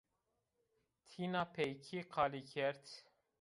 [1.07, 2.83] Tînapeykî qalî kerd